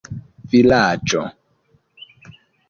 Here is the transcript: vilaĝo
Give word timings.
vilaĝo 0.53 1.21